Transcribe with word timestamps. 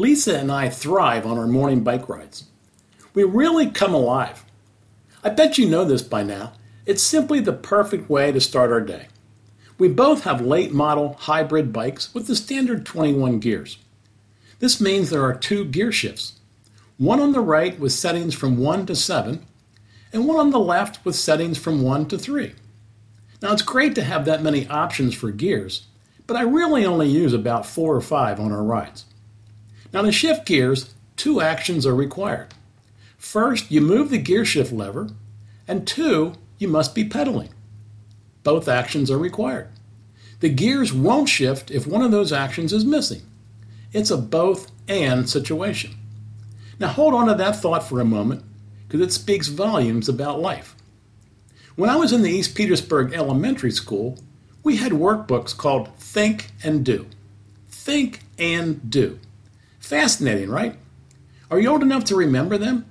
Lisa 0.00 0.38
and 0.38 0.50
I 0.50 0.70
thrive 0.70 1.26
on 1.26 1.36
our 1.36 1.46
morning 1.46 1.84
bike 1.84 2.08
rides. 2.08 2.44
We 3.12 3.22
really 3.22 3.70
come 3.70 3.92
alive. 3.92 4.46
I 5.22 5.28
bet 5.28 5.58
you 5.58 5.68
know 5.68 5.84
this 5.84 6.00
by 6.00 6.22
now. 6.22 6.54
It's 6.86 7.02
simply 7.02 7.38
the 7.38 7.52
perfect 7.52 8.08
way 8.08 8.32
to 8.32 8.40
start 8.40 8.72
our 8.72 8.80
day. 8.80 9.08
We 9.78 9.88
both 9.88 10.24
have 10.24 10.40
late 10.40 10.72
model 10.72 11.18
hybrid 11.20 11.70
bikes 11.70 12.14
with 12.14 12.28
the 12.28 12.34
standard 12.34 12.86
21 12.86 13.40
gears. 13.40 13.76
This 14.58 14.80
means 14.80 15.10
there 15.10 15.22
are 15.22 15.34
two 15.34 15.66
gear 15.66 15.92
shifts 15.92 16.40
one 16.96 17.20
on 17.20 17.32
the 17.32 17.40
right 17.40 17.78
with 17.78 17.92
settings 17.92 18.34
from 18.34 18.56
1 18.56 18.86
to 18.86 18.96
7, 18.96 19.44
and 20.14 20.26
one 20.26 20.38
on 20.38 20.50
the 20.50 20.58
left 20.58 21.04
with 21.04 21.14
settings 21.14 21.58
from 21.58 21.82
1 21.82 22.08
to 22.08 22.16
3. 22.18 22.54
Now, 23.42 23.52
it's 23.52 23.60
great 23.60 23.94
to 23.96 24.02
have 24.02 24.24
that 24.24 24.42
many 24.42 24.66
options 24.68 25.14
for 25.14 25.30
gears, 25.30 25.88
but 26.26 26.38
I 26.38 26.42
really 26.42 26.86
only 26.86 27.08
use 27.08 27.34
about 27.34 27.66
4 27.66 27.96
or 27.96 28.00
5 28.00 28.40
on 28.40 28.50
our 28.50 28.62
rides. 28.62 29.04
Now, 29.92 30.02
to 30.02 30.12
shift 30.12 30.46
gears, 30.46 30.94
two 31.16 31.40
actions 31.40 31.86
are 31.86 31.94
required. 31.94 32.54
First, 33.18 33.70
you 33.70 33.80
move 33.80 34.10
the 34.10 34.18
gear 34.18 34.44
shift 34.44 34.72
lever, 34.72 35.10
and 35.68 35.86
two, 35.86 36.34
you 36.58 36.68
must 36.68 36.94
be 36.94 37.04
pedaling. 37.04 37.50
Both 38.42 38.68
actions 38.68 39.10
are 39.10 39.18
required. 39.18 39.68
The 40.40 40.48
gears 40.48 40.92
won't 40.92 41.28
shift 41.28 41.70
if 41.70 41.86
one 41.86 42.02
of 42.02 42.10
those 42.10 42.32
actions 42.32 42.72
is 42.72 42.84
missing. 42.84 43.22
It's 43.92 44.10
a 44.10 44.16
both 44.16 44.70
and 44.88 45.28
situation. 45.28 45.96
Now 46.78 46.88
hold 46.88 47.12
on 47.12 47.26
to 47.26 47.34
that 47.34 47.56
thought 47.56 47.86
for 47.86 48.00
a 48.00 48.04
moment 48.04 48.42
because 48.86 49.00
it 49.00 49.12
speaks 49.12 49.48
volumes 49.48 50.08
about 50.08 50.40
life. 50.40 50.74
When 51.76 51.90
I 51.90 51.96
was 51.96 52.12
in 52.12 52.22
the 52.22 52.30
East 52.30 52.54
Petersburg 52.54 53.12
Elementary 53.12 53.70
School, 53.70 54.18
we 54.62 54.76
had 54.76 54.92
workbooks 54.92 55.56
called 55.56 55.94
Think 55.96 56.50
and 56.64 56.84
Do. 56.84 57.06
Think 57.68 58.20
and 58.38 58.90
Do. 58.90 59.18
Fascinating, 59.90 60.48
right? 60.50 60.76
Are 61.50 61.58
you 61.58 61.68
old 61.68 61.82
enough 61.82 62.04
to 62.04 62.14
remember 62.14 62.56
them? 62.56 62.86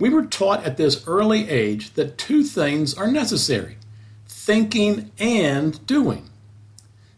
We 0.00 0.10
were 0.10 0.26
taught 0.26 0.64
at 0.64 0.76
this 0.76 1.06
early 1.06 1.48
age 1.48 1.94
that 1.94 2.18
two 2.18 2.42
things 2.42 2.92
are 2.92 3.10
necessary 3.10 3.78
thinking 4.26 5.12
and 5.20 5.86
doing. 5.86 6.28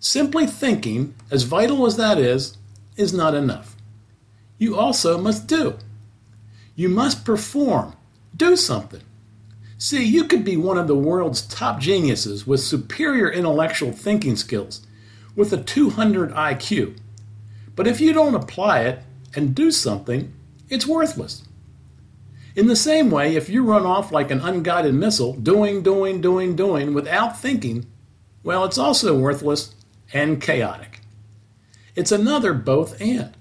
Simply 0.00 0.46
thinking, 0.46 1.14
as 1.30 1.44
vital 1.44 1.86
as 1.86 1.96
that 1.96 2.18
is, 2.18 2.58
is 2.96 3.14
not 3.14 3.34
enough 3.34 3.74
you 4.58 4.76
also 4.76 5.16
must 5.16 5.46
do. 5.46 5.78
You 6.76 6.90
must 6.90 7.24
perform, 7.24 7.96
do 8.36 8.54
something. 8.54 9.00
See, 9.78 10.04
you 10.04 10.24
could 10.24 10.44
be 10.44 10.58
one 10.58 10.76
of 10.76 10.88
the 10.88 10.94
world's 10.94 11.40
top 11.40 11.80
geniuses 11.80 12.46
with 12.46 12.60
superior 12.60 13.32
intellectual 13.32 13.92
thinking 13.92 14.36
skills, 14.36 14.86
with 15.34 15.54
a 15.54 15.56
200 15.56 16.32
IQ. 16.32 16.98
But 17.80 17.86
if 17.86 17.98
you 17.98 18.12
don't 18.12 18.34
apply 18.34 18.80
it 18.80 18.98
and 19.34 19.54
do 19.54 19.70
something, 19.70 20.34
it's 20.68 20.86
worthless. 20.86 21.44
In 22.54 22.66
the 22.66 22.76
same 22.76 23.10
way, 23.10 23.36
if 23.36 23.48
you 23.48 23.64
run 23.64 23.86
off 23.86 24.12
like 24.12 24.30
an 24.30 24.42
unguided 24.42 24.92
missile, 24.92 25.32
doing, 25.32 25.82
doing, 25.82 26.20
doing, 26.20 26.54
doing, 26.54 26.92
without 26.92 27.40
thinking, 27.40 27.86
well, 28.42 28.66
it's 28.66 28.76
also 28.76 29.18
worthless 29.18 29.74
and 30.12 30.42
chaotic. 30.42 31.00
It's 31.96 32.12
another 32.12 32.52
both 32.52 33.00
and. 33.00 33.34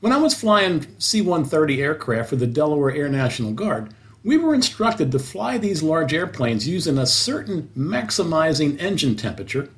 When 0.00 0.12
I 0.12 0.16
was 0.16 0.34
flying 0.34 0.88
C 0.98 1.20
130 1.20 1.80
aircraft 1.80 2.30
for 2.30 2.36
the 2.36 2.48
Delaware 2.48 2.90
Air 2.90 3.08
National 3.08 3.52
Guard, 3.52 3.94
we 4.24 4.38
were 4.38 4.56
instructed 4.56 5.12
to 5.12 5.20
fly 5.20 5.56
these 5.56 5.84
large 5.84 6.12
airplanes 6.12 6.66
using 6.66 6.98
a 6.98 7.06
certain 7.06 7.70
maximizing 7.78 8.76
engine 8.80 9.14
temperature 9.14 9.70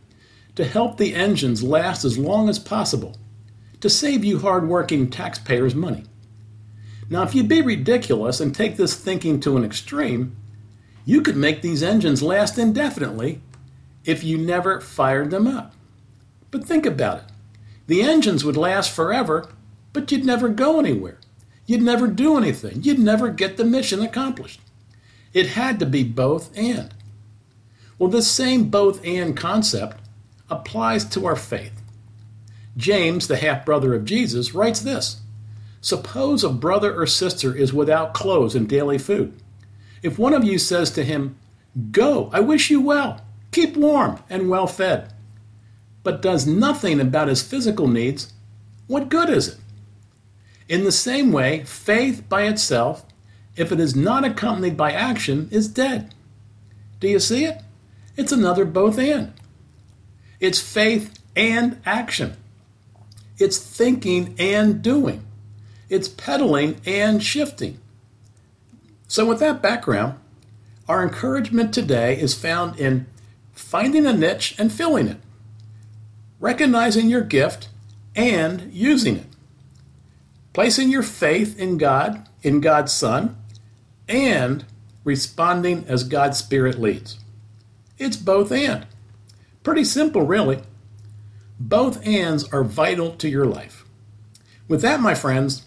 to 0.54 0.64
help 0.64 0.96
the 0.96 1.14
engines 1.14 1.62
last 1.62 2.02
as 2.06 2.16
long 2.16 2.48
as 2.48 2.58
possible, 2.58 3.18
to 3.82 3.90
save 3.90 4.24
you 4.24 4.38
hard-working 4.38 5.10
taxpayers 5.10 5.74
money. 5.74 6.04
Now, 7.10 7.22
if 7.22 7.34
you'd 7.34 7.48
be 7.48 7.60
ridiculous 7.60 8.40
and 8.40 8.54
take 8.54 8.76
this 8.76 8.94
thinking 8.94 9.38
to 9.40 9.58
an 9.58 9.64
extreme, 9.64 10.34
you 11.04 11.20
could 11.20 11.36
make 11.36 11.60
these 11.60 11.82
engines 11.82 12.22
last 12.22 12.56
indefinitely 12.56 13.42
if 14.06 14.24
you 14.24 14.38
never 14.38 14.80
fired 14.80 15.30
them 15.30 15.46
up. 15.46 15.74
But 16.50 16.64
think 16.64 16.86
about 16.86 17.18
it. 17.18 17.24
The 17.86 18.02
engines 18.02 18.44
would 18.44 18.56
last 18.56 18.90
forever 18.90 19.50
but 19.92 20.10
you'd 20.10 20.24
never 20.24 20.48
go 20.48 20.78
anywhere. 20.78 21.18
You'd 21.66 21.82
never 21.82 22.06
do 22.06 22.36
anything. 22.36 22.82
You'd 22.82 22.98
never 22.98 23.30
get 23.30 23.56
the 23.56 23.64
mission 23.64 24.02
accomplished. 24.02 24.60
It 25.32 25.48
had 25.48 25.78
to 25.80 25.86
be 25.86 26.02
both 26.02 26.56
and. 26.56 26.94
Well, 27.98 28.10
this 28.10 28.30
same 28.30 28.68
both 28.68 29.04
and 29.04 29.36
concept 29.36 29.98
applies 30.50 31.04
to 31.10 31.26
our 31.26 31.36
faith. 31.36 31.81
James, 32.76 33.28
the 33.28 33.36
half 33.36 33.64
brother 33.64 33.94
of 33.94 34.04
Jesus, 34.04 34.54
writes 34.54 34.80
this 34.80 35.20
Suppose 35.80 36.44
a 36.44 36.48
brother 36.48 36.94
or 36.94 37.06
sister 37.06 37.54
is 37.54 37.72
without 37.72 38.14
clothes 38.14 38.54
and 38.54 38.68
daily 38.68 38.98
food. 38.98 39.34
If 40.02 40.18
one 40.18 40.32
of 40.32 40.44
you 40.44 40.58
says 40.58 40.90
to 40.92 41.04
him, 41.04 41.36
Go, 41.90 42.30
I 42.32 42.40
wish 42.40 42.70
you 42.70 42.80
well, 42.80 43.20
keep 43.50 43.76
warm 43.76 44.20
and 44.30 44.48
well 44.48 44.66
fed, 44.66 45.12
but 46.02 46.22
does 46.22 46.46
nothing 46.46 47.00
about 47.00 47.28
his 47.28 47.42
physical 47.42 47.88
needs, 47.88 48.32
what 48.86 49.08
good 49.08 49.30
is 49.30 49.48
it? 49.48 49.58
In 50.68 50.84
the 50.84 50.92
same 50.92 51.32
way, 51.32 51.64
faith 51.64 52.28
by 52.28 52.42
itself, 52.42 53.04
if 53.56 53.72
it 53.72 53.80
is 53.80 53.94
not 53.94 54.24
accompanied 54.24 54.76
by 54.76 54.92
action, 54.92 55.48
is 55.50 55.68
dead. 55.68 56.14
Do 57.00 57.08
you 57.08 57.18
see 57.18 57.44
it? 57.44 57.60
It's 58.16 58.32
another 58.32 58.64
both 58.64 58.98
and. 58.98 59.32
It's 60.40 60.60
faith 60.60 61.18
and 61.36 61.80
action. 61.84 62.36
It's 63.42 63.58
thinking 63.58 64.34
and 64.38 64.82
doing. 64.82 65.24
It's 65.88 66.08
pedaling 66.08 66.80
and 66.86 67.22
shifting. 67.22 67.78
So, 69.08 69.26
with 69.26 69.40
that 69.40 69.60
background, 69.60 70.18
our 70.88 71.02
encouragement 71.02 71.74
today 71.74 72.18
is 72.18 72.34
found 72.34 72.78
in 72.78 73.06
finding 73.52 74.06
a 74.06 74.12
niche 74.12 74.54
and 74.58 74.72
filling 74.72 75.08
it, 75.08 75.18
recognizing 76.40 77.10
your 77.10 77.20
gift 77.20 77.68
and 78.16 78.72
using 78.72 79.16
it 79.16 79.26
placing 80.52 80.90
your 80.90 81.02
faith 81.02 81.58
in 81.58 81.78
God, 81.78 82.28
in 82.42 82.60
God's 82.60 82.92
Son, 82.92 83.36
and 84.08 84.64
responding 85.04 85.84
as 85.88 86.04
God's 86.04 86.38
Spirit 86.38 86.80
leads. 86.80 87.18
It's 87.98 88.16
both 88.16 88.52
and. 88.52 88.86
Pretty 89.62 89.84
simple, 89.84 90.22
really. 90.22 90.60
Both 91.58 92.06
ands 92.06 92.44
are 92.52 92.64
vital 92.64 93.12
to 93.16 93.28
your 93.28 93.46
life. 93.46 93.84
With 94.68 94.82
that, 94.82 95.00
my 95.00 95.14
friends, 95.14 95.64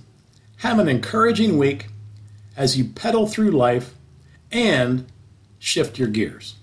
have 0.57 0.79
an 0.79 0.89
encouraging 0.89 1.57
week 1.57 1.87
as 2.57 2.77
you 2.77 2.85
pedal 2.85 3.27
through 3.27 3.51
life 3.51 3.93
and 4.51 5.05
shift 5.59 5.99
your 5.99 6.07
gears. 6.07 6.55